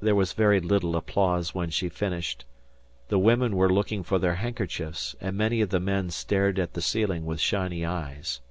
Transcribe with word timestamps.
There 0.00 0.14
was 0.14 0.34
very 0.34 0.60
little 0.60 0.94
applause 0.96 1.54
when 1.54 1.70
she 1.70 1.88
finished. 1.88 2.44
The 3.08 3.18
women 3.18 3.56
were 3.56 3.72
looking 3.72 4.02
for 4.02 4.18
their 4.18 4.34
handkerchiefs, 4.34 5.16
and 5.18 5.34
many 5.34 5.62
of 5.62 5.70
the 5.70 5.80
men 5.80 6.10
stared 6.10 6.58
at 6.58 6.74
the 6.74 6.82
ceiling 6.82 7.24
with 7.24 7.40
shiny 7.40 7.86
eyes. 7.86 8.42